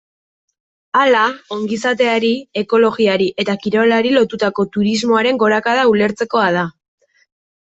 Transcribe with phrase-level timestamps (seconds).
[1.01, 1.25] Hala,
[1.55, 6.67] ongizateari, ekologiari eta kirolari lotutako turismoaren gorakada ulertzekoa da.